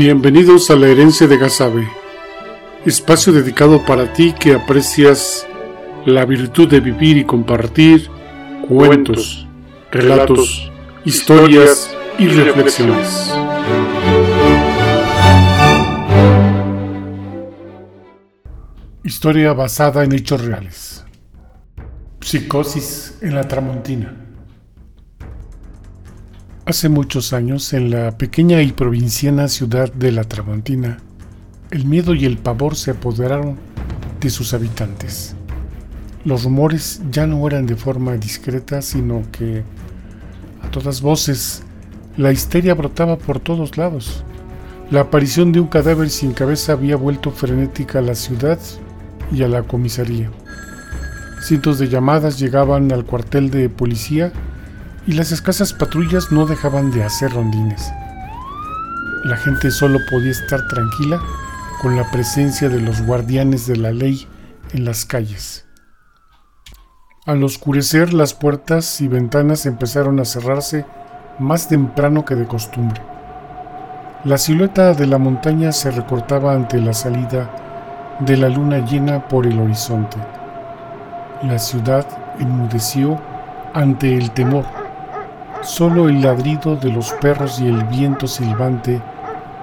Bienvenidos 0.00 0.70
a 0.70 0.76
la 0.76 0.86
herencia 0.86 1.26
de 1.26 1.36
Gazabe, 1.36 1.88
espacio 2.86 3.32
dedicado 3.32 3.84
para 3.84 4.12
ti 4.12 4.32
que 4.32 4.54
aprecias 4.54 5.44
la 6.06 6.24
virtud 6.24 6.68
de 6.68 6.78
vivir 6.78 7.16
y 7.16 7.24
compartir 7.24 8.08
cuentos, 8.68 9.48
relatos, 9.90 10.70
historias 11.04 11.92
y 12.16 12.28
reflexiones. 12.28 13.34
Historia 19.02 19.52
basada 19.52 20.04
en 20.04 20.12
hechos 20.12 20.44
reales. 20.44 21.04
Psicosis 22.20 23.18
en 23.20 23.34
la 23.34 23.48
Tramontina. 23.48 24.27
Hace 26.68 26.90
muchos 26.90 27.32
años, 27.32 27.72
en 27.72 27.88
la 27.88 28.18
pequeña 28.18 28.60
y 28.60 28.72
provinciana 28.72 29.48
ciudad 29.48 29.90
de 29.90 30.12
La 30.12 30.24
Tramontina, 30.24 30.98
el 31.70 31.86
miedo 31.86 32.12
y 32.14 32.26
el 32.26 32.36
pavor 32.36 32.76
se 32.76 32.90
apoderaron 32.90 33.56
de 34.20 34.28
sus 34.28 34.52
habitantes. 34.52 35.34
Los 36.26 36.44
rumores 36.44 37.00
ya 37.10 37.26
no 37.26 37.46
eran 37.46 37.64
de 37.64 37.74
forma 37.74 38.18
discreta, 38.18 38.82
sino 38.82 39.22
que 39.32 39.62
a 40.60 40.70
todas 40.70 41.00
voces 41.00 41.62
la 42.18 42.32
histeria 42.32 42.74
brotaba 42.74 43.16
por 43.16 43.40
todos 43.40 43.78
lados. 43.78 44.22
La 44.90 45.00
aparición 45.00 45.52
de 45.52 45.60
un 45.60 45.68
cadáver 45.68 46.10
sin 46.10 46.34
cabeza 46.34 46.74
había 46.74 46.96
vuelto 46.96 47.30
frenética 47.30 48.00
a 48.00 48.02
la 48.02 48.14
ciudad 48.14 48.58
y 49.32 49.42
a 49.42 49.48
la 49.48 49.62
comisaría. 49.62 50.30
Cientos 51.40 51.78
de 51.78 51.88
llamadas 51.88 52.38
llegaban 52.38 52.92
al 52.92 53.06
cuartel 53.06 53.48
de 53.48 53.70
policía 53.70 54.34
y 55.08 55.12
las 55.12 55.32
escasas 55.32 55.72
patrullas 55.72 56.30
no 56.30 56.44
dejaban 56.44 56.90
de 56.90 57.02
hacer 57.02 57.32
rondines. 57.32 57.94
La 59.24 59.38
gente 59.38 59.70
solo 59.70 60.00
podía 60.10 60.32
estar 60.32 60.68
tranquila 60.68 61.18
con 61.80 61.96
la 61.96 62.10
presencia 62.10 62.68
de 62.68 62.78
los 62.78 63.00
guardianes 63.00 63.66
de 63.66 63.76
la 63.76 63.90
ley 63.90 64.28
en 64.72 64.84
las 64.84 65.06
calles. 65.06 65.64
Al 67.24 67.42
oscurecer 67.42 68.12
las 68.12 68.34
puertas 68.34 69.00
y 69.00 69.08
ventanas 69.08 69.64
empezaron 69.64 70.20
a 70.20 70.26
cerrarse 70.26 70.84
más 71.38 71.68
temprano 71.68 72.26
que 72.26 72.34
de 72.34 72.46
costumbre. 72.46 73.00
La 74.24 74.36
silueta 74.36 74.92
de 74.92 75.06
la 75.06 75.16
montaña 75.16 75.72
se 75.72 75.90
recortaba 75.90 76.52
ante 76.52 76.82
la 76.82 76.92
salida 76.92 78.18
de 78.20 78.36
la 78.36 78.50
luna 78.50 78.84
llena 78.84 79.26
por 79.26 79.46
el 79.46 79.58
horizonte. 79.58 80.18
La 81.44 81.58
ciudad 81.58 82.06
enmudeció 82.38 83.18
ante 83.72 84.14
el 84.14 84.32
temor 84.32 84.77
Solo 85.62 86.08
el 86.08 86.22
ladrido 86.22 86.76
de 86.76 86.90
los 86.92 87.12
perros 87.14 87.60
y 87.60 87.66
el 87.66 87.84
viento 87.84 88.26
silbante 88.26 89.02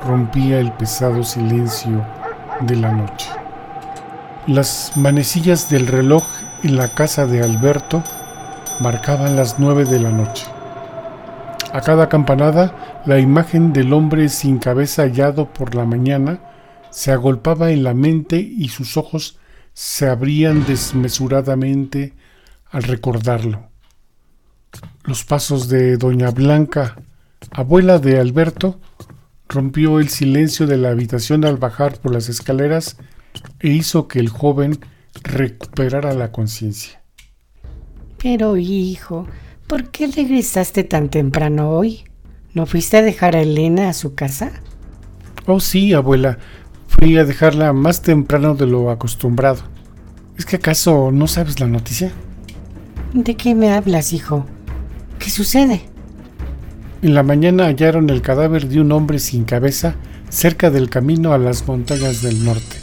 rompía 0.06 0.60
el 0.60 0.72
pesado 0.72 1.24
silencio 1.24 2.06
de 2.62 2.76
la 2.76 2.92
noche. 2.92 3.30
Las 4.48 4.92
manecillas 4.96 5.70
del 5.70 5.88
reloj 5.88 6.24
en 6.64 6.76
la 6.78 6.90
casa 6.90 7.26
de 7.26 7.42
Alberto 7.42 8.04
marcaban 8.80 9.36
las 9.36 9.58
nueve 9.58 9.86
de 9.86 10.00
la 10.00 10.12
noche. 10.12 10.46
A 11.74 11.82
cada 11.82 12.10
campanada, 12.10 12.76
la 13.06 13.20
imagen 13.20 13.74
del 13.74 13.92
hombre 13.94 14.30
sin 14.30 14.60
cabeza 14.60 15.04
hallado 15.04 15.52
por 15.52 15.76
la 15.76 15.86
mañana 15.86 16.40
se 16.90 17.12
agolpaba 17.12 17.72
en 17.72 17.84
la 17.84 17.94
mente 17.94 18.38
y 18.38 18.70
sus 18.70 18.98
ojos 18.98 19.40
se 19.74 20.08
abrían 20.08 20.66
desmesuradamente 20.66 22.14
al 22.70 22.84
recordarlo. 22.84 23.75
Los 25.08 25.24
pasos 25.24 25.70
de 25.70 25.98
doña 25.98 26.32
Blanca, 26.32 26.96
abuela 27.52 28.00
de 28.00 28.20
Alberto, 28.20 28.80
rompió 29.48 30.00
el 30.00 30.10
silencio 30.10 30.66
de 30.66 30.78
la 30.78 30.90
habitación 30.90 31.46
al 31.46 31.58
bajar 31.58 32.00
por 32.00 32.12
las 32.12 32.28
escaleras 32.28 32.98
e 33.60 33.70
hizo 33.70 34.08
que 34.08 34.20
el 34.20 34.30
joven 34.30 34.80
recuperara 35.24 36.14
la 36.14 36.32
conciencia. 36.32 37.04
Pero 38.18 38.58
hijo, 38.58 39.28
¿por 39.68 39.92
qué 39.92 40.08
regresaste 40.08 40.84
tan 40.84 41.10
temprano 41.10 41.70
hoy? 41.70 42.06
¿No 42.56 42.66
fuiste 42.66 42.98
a 42.98 43.02
dejar 43.04 43.36
a 43.36 43.42
Elena 43.42 43.90
a 43.90 43.94
su 43.94 44.16
casa? 44.16 44.54
Oh 45.46 45.60
sí, 45.60 45.94
abuela. 45.94 46.40
Fui 46.88 47.16
a 47.18 47.26
dejarla 47.26 47.74
más 47.74 48.02
temprano 48.02 48.56
de 48.56 48.66
lo 48.66 48.90
acostumbrado. 48.90 49.62
¿Es 50.36 50.46
que 50.46 50.56
acaso 50.56 51.12
no 51.12 51.28
sabes 51.28 51.60
la 51.60 51.68
noticia? 51.68 52.12
¿De 53.14 53.36
qué 53.36 53.54
me 53.54 53.72
hablas, 53.72 54.12
hijo? 54.12 54.48
¿Qué 55.20 55.30
sucede? 55.30 55.82
En 57.02 57.14
la 57.14 57.24
mañana 57.24 57.66
hallaron 57.66 58.10
el 58.10 58.22
cadáver 58.22 58.68
de 58.68 58.82
un 58.82 58.92
hombre 58.92 59.20
sin 59.20 59.44
cabeza 59.44 59.96
cerca 60.30 60.70
del 60.70 60.90
camino 60.90 61.34
a 61.34 61.38
las 61.38 61.68
montañas 61.68 62.22
del 62.22 62.44
norte. 62.44 62.78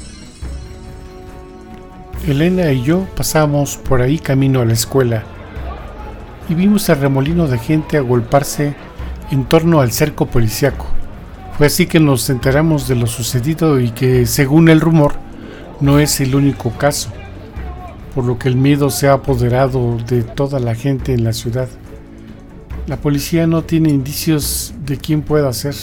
Elena 2.27 2.71
y 2.71 2.83
yo 2.83 3.07
pasamos 3.17 3.77
por 3.77 4.01
ahí 4.01 4.19
camino 4.19 4.61
a 4.61 4.65
la 4.65 4.75
escuela 4.75 5.25
y 6.49 6.55
vimos 6.55 6.89
al 6.89 7.01
remolino 7.01 7.49
de 7.49 7.59
gente 7.59 7.97
agolparse 7.97 8.75
en 9.31 9.45
torno 9.45 9.81
al 9.81 9.91
cerco 9.91 10.27
policiaco. 10.27 10.87
Fue 11.57 11.67
así 11.67 11.87
que 11.87 12.01
nos 12.01 12.31
enteramos 12.31 12.89
de 12.89 12.95
lo 12.95 13.07
sucedido 13.07 13.81
y 13.81 13.91
que, 13.91 14.27
según 14.27 14.69
el 14.69 14.81
rumor, 14.81 15.15
no 15.81 15.99
es 15.99 16.21
el 16.21 16.35
único 16.35 16.71
caso, 16.71 17.11
por 18.15 18.25
lo 18.25 18.39
que 18.39 18.49
el 18.49 18.57
miedo 18.57 18.91
se 18.91 19.09
ha 19.09 19.15
apoderado 19.15 19.99
de 19.99 20.23
toda 20.23 20.61
la 20.61 20.75
gente 20.75 21.13
en 21.13 21.25
la 21.25 21.33
ciudad. 21.33 21.69
La 22.87 22.97
policía 22.97 23.47
no 23.47 23.63
tiene 23.63 23.91
indicios 23.91 24.75
de 24.85 24.99
quién 24.99 25.23
pueda 25.23 25.53
ser. 25.53 25.75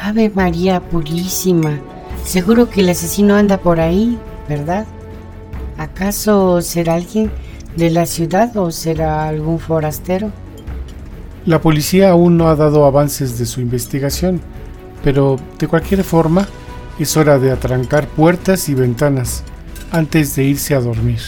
Ave 0.00 0.30
María 0.34 0.80
Purísima. 0.80 1.78
Seguro 2.24 2.70
que 2.70 2.80
el 2.80 2.88
asesino 2.88 3.34
anda 3.34 3.58
por 3.58 3.80
ahí, 3.80 4.18
¿verdad? 4.48 4.86
¿Acaso 5.78 6.62
será 6.62 6.94
alguien 6.94 7.30
de 7.76 7.90
la 7.90 8.06
ciudad 8.06 8.56
o 8.56 8.70
será 8.70 9.28
algún 9.28 9.58
forastero? 9.58 10.32
La 11.44 11.60
policía 11.60 12.10
aún 12.10 12.36
no 12.36 12.48
ha 12.48 12.56
dado 12.56 12.86
avances 12.86 13.38
de 13.38 13.46
su 13.46 13.60
investigación, 13.60 14.40
pero 15.04 15.36
de 15.58 15.68
cualquier 15.68 16.02
forma 16.02 16.48
es 16.98 17.16
hora 17.16 17.38
de 17.38 17.52
atrancar 17.52 18.08
puertas 18.08 18.68
y 18.68 18.74
ventanas 18.74 19.44
antes 19.90 20.34
de 20.34 20.44
irse 20.44 20.74
a 20.74 20.80
dormir. 20.80 21.20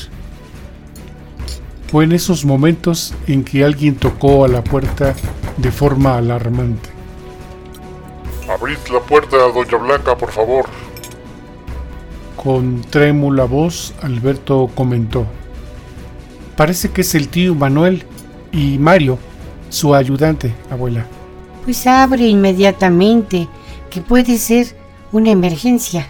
Fue 1.91 2.05
en 2.05 2.13
esos 2.13 2.45
momentos 2.45 3.15
en 3.27 3.45
que 3.45 3.65
alguien 3.65 3.97
tocó 3.97 4.45
a 4.45 4.49
la 4.49 4.63
puerta 4.63 5.15
de 5.57 5.73
forma 5.73 6.19
alarmante. 6.19 6.91
Abrid 8.49 8.77
la 8.93 9.01
puerta 9.01 9.37
a 9.37 9.53
Doña 9.53 9.79
Blanca, 9.79 10.17
por 10.17 10.31
favor. 10.31 10.67
Con 12.37 12.83
trémula 12.83 13.45
voz, 13.45 13.95
Alberto 14.03 14.71
comentó. 14.75 15.27
Parece 16.57 16.91
que 16.91 17.01
es 17.01 17.15
el 17.15 17.29
tío 17.29 17.55
Manuel 17.55 18.05
y 18.53 18.79
Mario, 18.79 19.19
su 19.71 19.95
ayudante, 19.95 20.55
abuela. 20.71 21.07
Pues 21.65 21.87
abre 21.87 22.27
inmediatamente, 22.27 23.49
que 23.91 24.01
puede 24.03 24.39
ser 24.39 24.77
una 25.11 25.31
emergencia. 25.31 26.09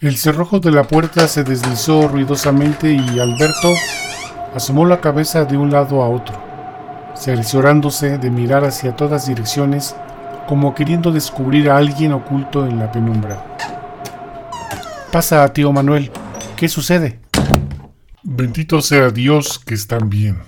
El 0.00 0.16
cerrojo 0.16 0.60
de 0.60 0.70
la 0.72 0.84
puerta 0.84 1.26
se 1.26 1.42
deslizó 1.42 2.06
ruidosamente 2.06 2.92
y 2.92 3.18
Alberto 3.18 3.74
asomó 4.56 4.86
la 4.86 5.02
cabeza 5.02 5.44
de 5.44 5.58
un 5.58 5.70
lado 5.70 6.02
a 6.02 6.08
otro, 6.08 6.34
cerciorándose 7.14 8.16
de 8.16 8.30
mirar 8.30 8.64
hacia 8.64 8.96
todas 8.96 9.26
direcciones 9.26 9.94
como 10.48 10.74
queriendo 10.74 11.12
descubrir 11.12 11.68
a 11.68 11.76
alguien 11.76 12.12
oculto 12.12 12.66
en 12.66 12.78
la 12.78 12.90
penumbra. 12.90 13.44
Pasa, 15.12 15.46
tío 15.52 15.72
Manuel. 15.72 16.10
¿Qué 16.56 16.70
sucede? 16.70 17.20
Bendito 18.22 18.80
sea 18.80 19.10
Dios 19.10 19.58
que 19.58 19.74
están 19.74 20.08
bien. 20.08 20.38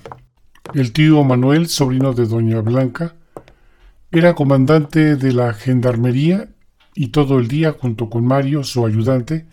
El 0.73 0.93
tío 0.93 1.23
Manuel, 1.23 1.69
sobrino 1.69 2.15
de 2.15 2.27
Doña 2.27 2.63
Blanca, 2.63 3.15
era 4.11 4.35
comandante 4.35 5.17
de 5.17 5.33
la 5.35 5.53
gendarmería 5.53 6.49
y 6.95 7.09
todo 7.09 7.39
el 7.39 7.47
día, 7.47 7.77
junto 7.79 8.09
con 8.09 8.25
Mario, 8.25 8.65
su 8.65 8.87
ayudante, 8.87 9.47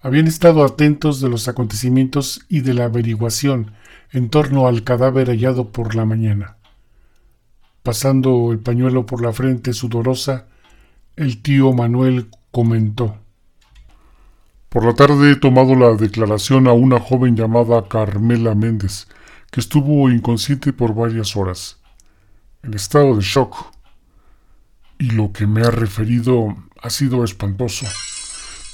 habían 0.00 0.28
estado 0.28 0.64
atentos 0.64 1.20
de 1.20 1.28
los 1.28 1.46
acontecimientos 1.46 2.40
y 2.48 2.60
de 2.60 2.72
la 2.72 2.84
averiguación 2.84 3.72
en 4.12 4.28
torno 4.28 4.66
al 4.66 4.84
cadáver 4.84 5.28
hallado 5.28 5.72
por 5.72 5.94
la 5.94 6.04
mañana. 6.04 6.56
Pasando 7.82 8.52
el 8.52 8.58
pañuelo 8.58 9.06
por 9.06 9.22
la 9.22 9.32
frente 9.32 9.72
sudorosa, 9.72 10.46
el 11.16 11.42
tío 11.42 11.72
Manuel 11.72 12.28
comentó. 12.50 13.16
Por 14.68 14.84
la 14.84 14.94
tarde 14.94 15.32
he 15.32 15.36
tomado 15.36 15.74
la 15.74 15.94
declaración 15.94 16.68
a 16.68 16.72
una 16.72 17.00
joven 17.00 17.36
llamada 17.36 17.88
Carmela 17.88 18.54
Méndez, 18.54 19.08
que 19.50 19.60
estuvo 19.60 20.10
inconsciente 20.10 20.72
por 20.72 20.94
varias 20.94 21.36
horas, 21.36 21.80
en 22.62 22.74
estado 22.74 23.16
de 23.16 23.22
shock. 23.22 23.54
Y 24.98 25.10
lo 25.10 25.32
que 25.32 25.46
me 25.46 25.62
ha 25.62 25.70
referido 25.70 26.54
ha 26.80 26.90
sido 26.90 27.24
espantoso. 27.24 27.86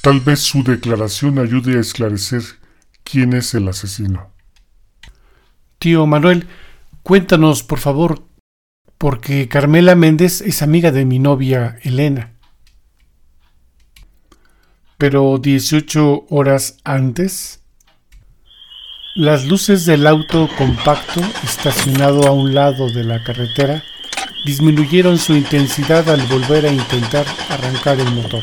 Tal 0.02 0.20
vez 0.20 0.41
su 0.41 0.62
declaración 0.62 1.38
ayude 1.38 1.79
a 1.79 1.81
esclarecer 1.81 2.43
quién 3.02 3.32
es 3.32 3.55
el 3.55 3.69
asesino. 3.69 4.38
Tío 5.78 6.06
Manuel, 6.06 6.48
cuéntanos, 7.04 7.62
por 7.62 7.78
favor, 7.78 8.26
porque 8.98 9.48
Carmela 9.48 9.94
Méndez 9.94 10.40
es 10.40 10.60
amiga 10.60 10.90
de 10.90 11.04
mi 11.04 11.20
novia 11.20 11.78
Elena. 11.84 12.32
Pero 14.96 15.38
18 15.38 16.26
horas 16.30 16.78
antes, 16.82 17.62
las 19.14 19.46
luces 19.46 19.86
del 19.86 20.08
auto 20.08 20.48
compacto 20.58 21.20
estacionado 21.44 22.26
a 22.26 22.32
un 22.32 22.54
lado 22.54 22.90
de 22.90 23.04
la 23.04 23.22
carretera 23.22 23.84
disminuyeron 24.44 25.16
su 25.16 25.36
intensidad 25.36 26.08
al 26.08 26.26
volver 26.26 26.66
a 26.66 26.72
intentar 26.72 27.24
arrancar 27.50 28.00
el 28.00 28.10
motor. 28.14 28.42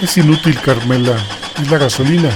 Es 0.00 0.16
inútil, 0.16 0.58
Carmela. 0.58 1.16
Es 1.60 1.70
la 1.70 1.76
gasolina. 1.76 2.30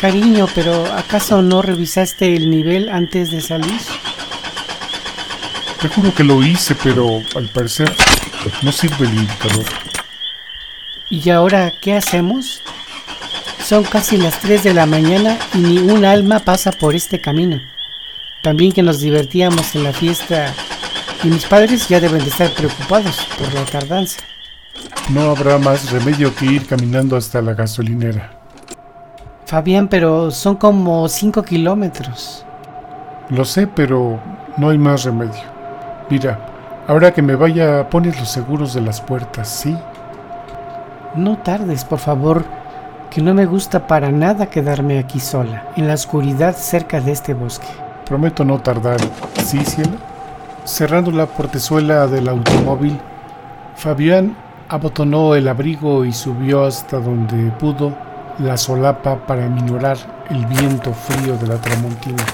Cariño, 0.00 0.48
pero 0.54 0.86
¿acaso 0.94 1.42
no 1.42 1.60
revisaste 1.60 2.34
el 2.34 2.48
nivel 2.48 2.88
antes 2.88 3.30
de 3.30 3.42
salir? 3.42 3.78
Te 5.78 5.88
juro 5.88 6.14
que 6.14 6.24
lo 6.24 6.42
hice, 6.42 6.74
pero 6.74 7.20
al 7.36 7.48
parecer 7.48 7.94
no 8.62 8.72
sirve 8.72 9.06
el 9.06 9.12
indicador. 9.12 9.66
¿Y 11.10 11.28
ahora 11.28 11.74
qué 11.82 11.96
hacemos? 11.96 12.62
Son 13.62 13.84
casi 13.84 14.16
las 14.16 14.40
3 14.40 14.62
de 14.64 14.72
la 14.72 14.86
mañana 14.86 15.38
y 15.52 15.58
ni 15.58 15.78
un 15.78 16.06
alma 16.06 16.38
pasa 16.38 16.72
por 16.72 16.94
este 16.94 17.20
camino. 17.20 17.60
También 18.42 18.72
que 18.72 18.82
nos 18.82 19.00
divertíamos 19.00 19.74
en 19.74 19.84
la 19.84 19.92
fiesta 19.92 20.54
y 21.22 21.28
mis 21.28 21.44
padres 21.44 21.88
ya 21.88 22.00
deben 22.00 22.24
de 22.24 22.30
estar 22.30 22.50
preocupados 22.54 23.28
por 23.38 23.52
la 23.52 23.66
tardanza. 23.66 24.22
No 25.10 25.30
habrá 25.30 25.58
más 25.58 25.90
remedio 25.90 26.34
que 26.34 26.46
ir 26.46 26.66
caminando 26.66 27.18
hasta 27.18 27.42
la 27.42 27.52
gasolinera. 27.52 28.39
Fabián, 29.50 29.88
pero 29.88 30.30
son 30.30 30.54
como 30.54 31.08
5 31.08 31.42
kilómetros. 31.42 32.46
Lo 33.30 33.44
sé, 33.44 33.66
pero 33.66 34.20
no 34.56 34.68
hay 34.68 34.78
más 34.78 35.02
remedio. 35.02 35.42
Mira, 36.08 36.38
ahora 36.86 37.12
que 37.12 37.20
me 37.20 37.34
vaya, 37.34 37.90
pones 37.90 38.16
los 38.20 38.28
seguros 38.28 38.74
de 38.74 38.80
las 38.80 39.00
puertas, 39.00 39.48
¿sí? 39.48 39.76
No 41.16 41.36
tardes, 41.38 41.84
por 41.84 41.98
favor, 41.98 42.44
que 43.10 43.20
no 43.20 43.34
me 43.34 43.44
gusta 43.44 43.88
para 43.88 44.12
nada 44.12 44.46
quedarme 44.46 45.00
aquí 45.00 45.18
sola, 45.18 45.64
en 45.74 45.88
la 45.88 45.94
oscuridad 45.94 46.54
cerca 46.54 47.00
de 47.00 47.10
este 47.10 47.34
bosque. 47.34 47.66
Prometo 48.06 48.44
no 48.44 48.60
tardar, 48.60 49.00
¿sí, 49.44 49.64
cielo? 49.64 49.96
Cerrando 50.64 51.10
la 51.10 51.26
portezuela 51.26 52.06
del 52.06 52.28
automóvil, 52.28 53.00
Fabián 53.74 54.36
abotonó 54.68 55.34
el 55.34 55.48
abrigo 55.48 56.04
y 56.04 56.12
subió 56.12 56.64
hasta 56.64 57.00
donde 57.00 57.50
pudo 57.58 58.09
la 58.42 58.56
solapa 58.56 59.26
para 59.26 59.48
minorar 59.48 59.98
el 60.30 60.46
viento 60.46 60.92
frío 60.94 61.36
de 61.36 61.46
la 61.46 61.60
tramontina. 61.60 62.24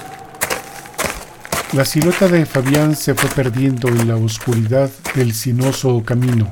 La 1.73 1.83
silueta 1.83 2.27
de 2.29 2.45
Fabián 2.45 2.95
se 2.95 3.13
fue 3.13 3.29
perdiendo 3.29 3.89
en 3.89 4.07
la 4.07 4.15
oscuridad 4.15 4.89
del 5.15 5.33
sinuoso 5.33 6.01
camino. 6.05 6.47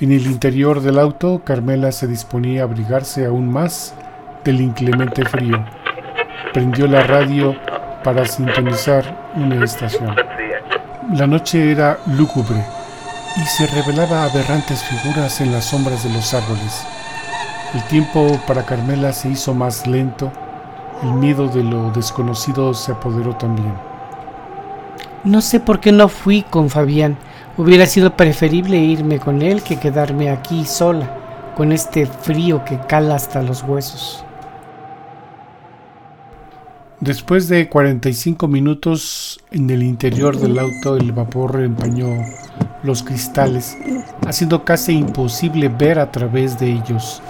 En 0.00 0.12
el 0.12 0.26
interior 0.26 0.80
del 0.80 0.98
auto, 0.98 1.42
Carmela 1.44 1.90
se 1.90 2.06
disponía 2.06 2.62
a 2.62 2.64
abrigarse 2.64 3.26
aún 3.26 3.50
más 3.50 3.94
del 4.44 4.60
inclemente 4.60 5.24
frío. 5.24 5.64
Prendió 6.52 6.86
la 6.86 7.02
radio 7.02 7.56
para 8.04 8.26
sintonizar 8.26 9.32
una 9.34 9.64
estación. 9.64 10.14
La 11.14 11.26
noche 11.26 11.72
era 11.72 11.98
lúgubre 12.06 12.64
y 13.36 13.40
se 13.46 13.66
revelaba 13.66 14.24
aberrantes 14.24 14.84
figuras 14.84 15.40
en 15.40 15.50
las 15.52 15.64
sombras 15.64 16.04
de 16.04 16.10
los 16.10 16.32
árboles. 16.32 16.86
El 17.74 17.82
tiempo 17.88 18.40
para 18.46 18.64
Carmela 18.64 19.12
se 19.12 19.28
hizo 19.28 19.52
más 19.52 19.86
lento, 19.88 20.30
el 21.02 21.12
miedo 21.14 21.48
de 21.48 21.64
lo 21.64 21.90
desconocido 21.90 22.72
se 22.72 22.92
apoderó 22.92 23.34
también. 23.34 23.74
No 25.24 25.40
sé 25.40 25.58
por 25.58 25.80
qué 25.80 25.90
no 25.90 26.08
fui 26.08 26.42
con 26.42 26.70
Fabián. 26.70 27.16
Hubiera 27.56 27.86
sido 27.86 28.16
preferible 28.16 28.78
irme 28.78 29.18
con 29.18 29.42
él 29.42 29.62
que 29.62 29.80
quedarme 29.80 30.30
aquí 30.30 30.64
sola, 30.64 31.52
con 31.56 31.72
este 31.72 32.06
frío 32.06 32.64
que 32.64 32.78
cala 32.78 33.16
hasta 33.16 33.42
los 33.42 33.64
huesos. 33.64 34.24
Después 37.00 37.48
de 37.48 37.68
45 37.68 38.46
minutos 38.46 39.40
en 39.50 39.68
el 39.68 39.82
interior 39.82 40.38
del 40.38 40.58
auto, 40.58 40.96
el 40.96 41.10
vapor 41.10 41.60
empañó 41.60 42.06
los 42.84 43.02
cristales, 43.02 43.76
haciendo 44.26 44.64
casi 44.64 44.92
imposible 44.92 45.68
ver 45.68 45.98
a 45.98 46.12
través 46.12 46.58
de 46.58 46.70
ellos. 46.70 47.20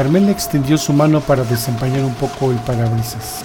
Carmela 0.00 0.30
extendió 0.30 0.78
su 0.78 0.94
mano 0.94 1.20
para 1.20 1.44
desempañar 1.44 2.04
un 2.04 2.14
poco 2.14 2.50
el 2.50 2.56
parabrisas. 2.56 3.44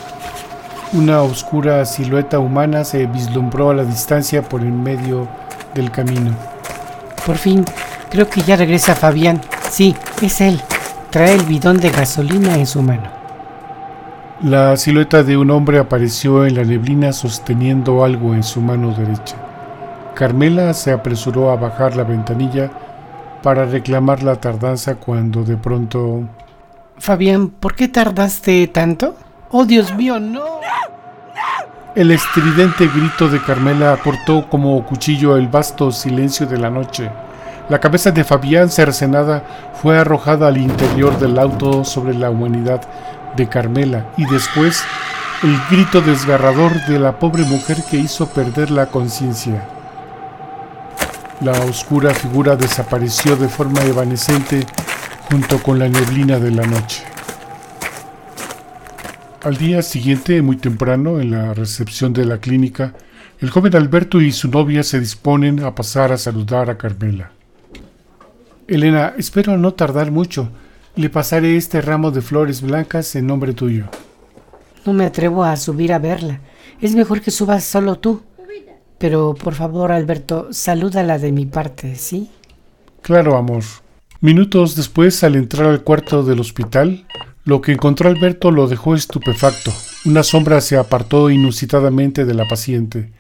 Una 0.94 1.22
oscura 1.22 1.84
silueta 1.84 2.40
humana 2.40 2.86
se 2.86 3.07
vislumbró 3.07 3.72
a 3.72 3.74
la 3.74 3.84
distancia 3.84 4.42
por 4.42 4.62
en 4.62 4.81
medio 4.81 5.28
del 5.74 5.92
camino. 5.92 6.31
Por 7.25 7.36
fin, 7.36 7.66
creo 8.10 8.30
que 8.30 8.40
ya 8.40 8.56
regresa 8.56 8.96
Fabián. 8.96 9.42
Sí, 9.69 9.98
es 10.22 10.40
él. 10.40 10.62
Trae 11.10 11.34
el 11.34 11.44
bidón 11.44 11.81
de 11.81 11.90
gasolina 11.90 12.56
en 12.56 12.66
su 12.66 12.81
mano. 12.81 13.10
La 14.42 14.78
silueta 14.78 15.24
de 15.24 15.36
un 15.36 15.52
hombre 15.52 15.78
apareció 15.78 16.46
en 16.46 16.56
la 16.56 16.63
neblina 16.63 17.12
sosteniendo 17.12 18.06
algo 18.06 18.34
en 18.34 18.44
su 18.44 18.62
mano 18.62 18.94
derecha. 18.94 19.36
Carmela 20.13 20.74
se 20.74 20.94
apresuró 20.94 21.52
a 21.52 21.57
bajar 21.57 21.98
la 21.98 22.06
ventanilla 22.06 22.72
para 23.44 23.66
reclamar 23.66 24.24
la 24.24 24.38
tardanza 24.38 24.96
cuando 24.96 25.44
de 25.44 25.57
pronto... 25.57 26.24
Fabián, 26.97 27.50
¿por 27.50 27.75
qué 27.75 27.88
tardaste 27.88 28.68
tanto? 28.68 29.15
Oh, 29.51 29.65
Dios 29.65 29.94
mío, 29.94 30.19
no. 30.19 30.44
El 31.95 32.12
estridente 32.12 32.88
grito 32.88 33.30
de 33.30 33.42
Carmela 33.42 33.97
cortó 34.03 34.50
como 34.50 34.86
cuchillo 34.86 35.38
el 35.38 35.47
vasto 35.47 35.92
silencio 35.92 36.45
de 36.45 36.57
la 36.57 36.69
noche. 36.69 37.09
La 37.69 37.80
cabeza 37.80 38.12
de 38.12 38.24
Fabián 38.24 38.69
cercenada 38.69 39.44
fue 39.81 39.97
arrojada 39.97 40.47
al 40.47 40.57
interior 40.57 41.18
del 41.19 41.39
auto 41.39 41.83
sobre 41.83 42.13
la 42.13 42.30
humanidad 42.30 42.81
de 43.36 43.47
Carmela 43.47 44.06
y 44.18 44.25
después 44.25 44.83
el 45.42 45.57
grito 45.69 46.01
desgarrador 46.01 46.86
de 46.86 47.00
la 47.00 47.18
pobre 47.18 47.44
mujer 47.44 47.77
que 47.89 47.97
hizo 47.97 48.27
perder 48.27 48.71
la 48.71 48.88
conciencia. 48.88 49.63
La 51.42 51.51
oscura 51.51 52.13
figura 52.13 52.56
desapareció 52.56 53.35
de 53.35 53.49
forma 53.49 53.81
evanescente 53.83 54.66
junto 55.29 55.61
con 55.61 55.79
la 55.79 55.89
neblina 55.89 56.39
de 56.39 56.51
la 56.51 56.65
noche. 56.65 57.03
Al 59.44 59.57
día 59.57 59.81
siguiente, 59.81 60.41
muy 60.41 60.57
temprano, 60.57 61.19
en 61.19 61.31
la 61.31 61.53
recepción 61.53 62.13
de 62.13 62.25
la 62.25 62.39
clínica, 62.39 62.94
el 63.39 63.49
joven 63.49 63.75
Alberto 63.75 64.21
y 64.21 64.31
su 64.31 64.49
novia 64.49 64.81
se 64.83 64.99
disponen 64.99 65.63
a 65.63 65.75
pasar 65.75 66.11
a 66.11 66.17
saludar 66.17 66.69
a 66.69 66.77
Carmela. 66.77 67.31
Elena, 68.67 69.13
espero 69.17 69.57
no 69.57 69.73
tardar 69.73 70.09
mucho. 70.09 70.49
Le 70.95 71.09
pasaré 71.09 71.57
este 71.57 71.81
ramo 71.81 72.11
de 72.11 72.21
flores 72.21 72.61
blancas 72.61 73.15
en 73.15 73.27
nombre 73.27 73.53
tuyo. 73.53 73.85
No 74.85 74.94
me 74.94 75.05
atrevo 75.05 75.44
a 75.44 75.57
subir 75.57 75.94
a 75.94 75.99
verla. 75.99 76.39
Es 76.81 76.95
mejor 76.95 77.21
que 77.21 77.31
subas 77.31 77.63
solo 77.63 77.97
tú. 77.97 78.21
Pero 78.97 79.35
por 79.35 79.53
favor, 79.53 79.91
Alberto, 79.91 80.47
salúdala 80.51 81.19
de 81.19 81.31
mi 81.31 81.45
parte, 81.45 81.95
¿sí? 81.95 82.31
Claro, 83.01 83.35
amor. 83.35 83.63
Minutos 84.25 84.75
después, 84.75 85.23
al 85.23 85.35
entrar 85.35 85.69
al 85.69 85.83
cuarto 85.83 86.23
del 86.23 86.39
hospital, 86.39 87.05
lo 87.44 87.61
que 87.61 87.73
encontró 87.73 88.09
Alberto 88.09 88.49
lo 88.49 88.67
dejó 88.67 88.95
estupefacto. 88.95 89.71
Una 90.03 90.23
sombra 90.23 90.61
se 90.61 90.77
apartó 90.77 91.29
inusitadamente 91.29 92.25
de 92.25 92.33
la 92.33 92.47
paciente. 92.47 93.13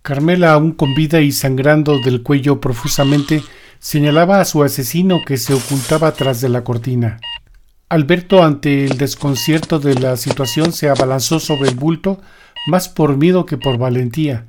Carmela, 0.00 0.54
aún 0.54 0.72
con 0.72 0.94
vida 0.94 1.20
y 1.20 1.30
sangrando 1.30 1.98
del 1.98 2.22
cuello 2.22 2.58
profusamente, 2.58 3.42
señalaba 3.80 4.40
a 4.40 4.46
su 4.46 4.62
asesino 4.62 5.20
que 5.26 5.36
se 5.36 5.52
ocultaba 5.52 6.12
tras 6.12 6.40
de 6.40 6.48
la 6.48 6.64
cortina. 6.64 7.20
Alberto, 7.90 8.42
ante 8.42 8.86
el 8.86 8.96
desconcierto 8.96 9.78
de 9.78 9.96
la 9.96 10.16
situación, 10.16 10.72
se 10.72 10.88
abalanzó 10.88 11.38
sobre 11.38 11.68
el 11.68 11.74
bulto, 11.74 12.22
más 12.66 12.88
por 12.88 13.18
miedo 13.18 13.44
que 13.44 13.58
por 13.58 13.76
valentía. 13.76 14.46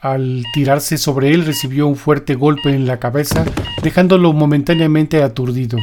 Al 0.00 0.44
tirarse 0.52 0.98
sobre 0.98 1.32
él 1.32 1.46
recibió 1.46 1.86
un 1.86 1.96
fuerte 1.96 2.34
golpe 2.34 2.70
en 2.70 2.86
la 2.86 2.98
cabeza, 2.98 3.44
dejándolo 3.82 4.32
momentáneamente 4.32 5.22
aturdido. 5.22 5.78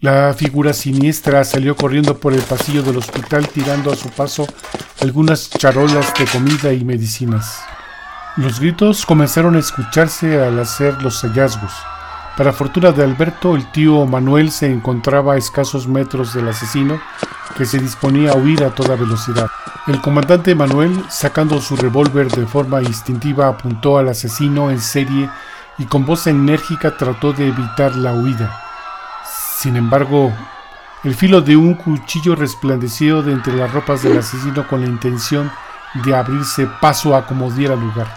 La 0.00 0.32
figura 0.32 0.72
siniestra 0.72 1.42
salió 1.44 1.74
corriendo 1.74 2.18
por 2.18 2.32
el 2.32 2.42
pasillo 2.42 2.82
del 2.82 2.98
hospital 2.98 3.48
tirando 3.48 3.92
a 3.92 3.96
su 3.96 4.08
paso 4.10 4.46
algunas 5.00 5.50
charolas 5.50 6.12
de 6.18 6.24
comida 6.26 6.72
y 6.72 6.84
medicinas. 6.84 7.62
Los 8.36 8.60
gritos 8.60 9.04
comenzaron 9.04 9.56
a 9.56 9.58
escucharse 9.58 10.40
al 10.40 10.58
hacer 10.60 11.02
los 11.02 11.20
hallazgos. 11.22 11.72
Para 12.36 12.52
fortuna 12.52 12.92
de 12.92 13.02
Alberto, 13.02 13.56
el 13.56 13.68
tío 13.72 14.06
Manuel 14.06 14.52
se 14.52 14.70
encontraba 14.70 15.34
a 15.34 15.38
escasos 15.38 15.88
metros 15.88 16.34
del 16.34 16.46
asesino, 16.46 17.00
que 17.56 17.64
se 17.64 17.78
disponía 17.78 18.32
a 18.32 18.36
huir 18.36 18.62
a 18.64 18.70
toda 18.70 18.96
velocidad. 18.96 19.48
El 19.86 20.00
comandante 20.00 20.54
Manuel, 20.54 21.04
sacando 21.08 21.60
su 21.60 21.76
revólver 21.76 22.28
de 22.30 22.46
forma 22.46 22.82
instintiva, 22.82 23.48
apuntó 23.48 23.98
al 23.98 24.08
asesino 24.08 24.70
en 24.70 24.80
serie 24.80 25.30
y 25.78 25.86
con 25.86 26.04
voz 26.04 26.26
enérgica 26.26 26.96
trató 26.96 27.32
de 27.32 27.48
evitar 27.48 27.96
la 27.96 28.12
huida. 28.12 28.60
Sin 29.58 29.76
embargo, 29.76 30.32
El 31.04 31.14
filo 31.14 31.40
de 31.40 31.56
un 31.56 31.74
cuchillo 31.74 32.34
resplandeció 32.34 33.22
de 33.22 33.32
entre 33.32 33.54
las 33.54 33.72
ropas 33.72 34.02
del 34.02 34.18
asesino 34.18 34.66
con 34.66 34.80
la 34.80 34.88
intención 34.88 35.48
de 36.04 36.14
abrirse 36.14 36.66
paso 36.80 37.14
a 37.14 37.24
como 37.24 37.52
diera 37.52 37.76
lugar. 37.76 38.08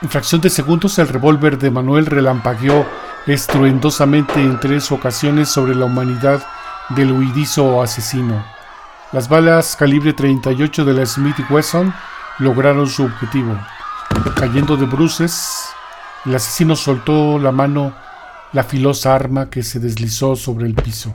En 0.00 0.08
fracción 0.08 0.40
de 0.40 0.50
segundos 0.50 1.00
el 1.00 1.08
revólver 1.08 1.58
de 1.58 1.70
Manuel 1.72 2.06
relampagueó 2.06 2.86
estruendosamente 3.26 4.40
en 4.40 4.60
tres 4.60 4.92
ocasiones 4.92 5.48
sobre 5.48 5.74
la 5.74 5.86
humanidad 5.86 6.46
del 6.90 7.12
huidizo 7.12 7.82
asesino. 7.82 8.44
Las 9.12 9.28
balas 9.28 9.76
calibre 9.76 10.12
38 10.12 10.84
de 10.84 10.92
la 10.92 11.06
Smith 11.06 11.36
Wesson 11.50 11.92
lograron 12.38 12.86
su 12.86 13.04
objetivo. 13.04 13.56
Cayendo 14.36 14.76
de 14.76 14.86
bruces, 14.86 15.68
el 16.26 16.34
asesino 16.34 16.76
soltó 16.76 17.38
la 17.38 17.52
mano 17.52 17.94
la 18.52 18.64
filosa 18.64 19.14
arma 19.14 19.50
que 19.50 19.62
se 19.62 19.78
deslizó 19.78 20.36
sobre 20.36 20.66
el 20.66 20.74
piso. 20.74 21.14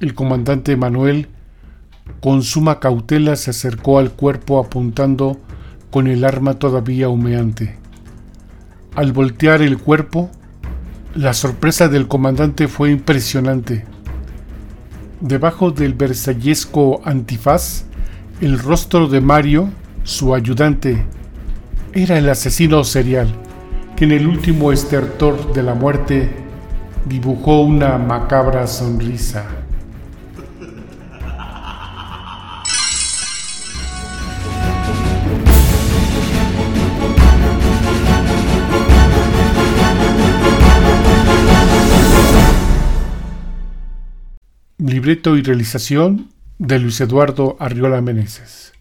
El 0.00 0.14
comandante 0.14 0.76
Manuel, 0.76 1.28
con 2.20 2.42
suma 2.42 2.80
cautela, 2.80 3.36
se 3.36 3.50
acercó 3.50 3.98
al 3.98 4.12
cuerpo 4.12 4.58
apuntando 4.58 5.38
con 5.90 6.06
el 6.06 6.24
arma 6.24 6.54
todavía 6.54 7.08
humeante. 7.08 7.78
Al 8.94 9.12
voltear 9.12 9.62
el 9.62 9.78
cuerpo, 9.78 10.30
la 11.14 11.34
sorpresa 11.34 11.88
del 11.88 12.08
comandante 12.08 12.68
fue 12.68 12.90
impresionante. 12.90 13.84
Debajo 15.20 15.70
del 15.70 15.92
versallesco 15.92 17.02
antifaz, 17.04 17.84
el 18.40 18.58
rostro 18.58 19.06
de 19.06 19.20
Mario, 19.20 19.68
su 20.02 20.34
ayudante, 20.34 21.04
era 21.92 22.16
el 22.16 22.26
asesino 22.30 22.84
serial, 22.84 23.28
que 23.96 24.06
en 24.06 24.12
el 24.12 24.26
último 24.26 24.72
estertor 24.72 25.52
de 25.52 25.62
la 25.62 25.74
muerte 25.74 26.30
dibujó 27.04 27.60
una 27.60 27.98
macabra 27.98 28.66
sonrisa. 28.66 29.44
Libreto 45.00 45.38
y 45.38 45.42
realización 45.42 46.28
de 46.58 46.78
Luis 46.78 47.00
Eduardo 47.00 47.56
Arriola 47.58 48.02
Meneses. 48.02 48.74